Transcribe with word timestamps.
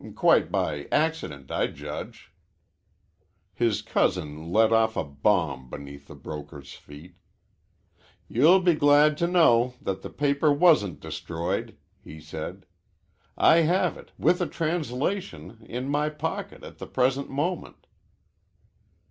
Quite 0.15 0.51
by 0.51 0.87
accident, 0.91 1.51
I 1.51 1.67
judge." 1.67 2.31
His 3.53 3.83
cousin 3.83 4.51
let 4.51 4.73
off 4.73 4.97
a 4.97 5.03
bomb 5.03 5.69
beneath 5.69 6.07
the 6.07 6.15
broker's 6.15 6.73
feet. 6.73 7.17
"You'll 8.27 8.61
be 8.61 8.73
glad 8.73 9.15
to 9.19 9.27
know 9.27 9.75
that 9.79 10.01
the 10.01 10.09
paper 10.09 10.51
wasn't 10.51 11.01
destroyed," 11.01 11.77
he 12.03 12.19
said. 12.19 12.65
"I 13.37 13.57
have 13.57 13.95
it, 13.95 14.11
with 14.17 14.41
a 14.41 14.47
translation, 14.47 15.59
in 15.69 15.87
my 15.87 16.09
pocket 16.09 16.63
at 16.63 16.79
the 16.79 16.87
present 16.87 17.29
moment." 17.29 17.85